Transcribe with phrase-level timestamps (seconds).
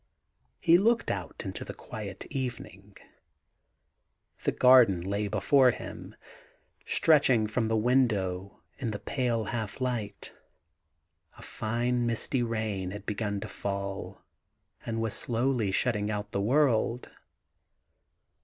[0.59, 2.97] •.•He looked out into the quiet evening.
[4.45, 6.15] The garden lay before him,
[6.87, 10.33] stretching from the window in the pale half light.
[11.37, 14.23] A fine misty rain had begun to fall
[14.83, 17.11] and was slowly shutting out the world.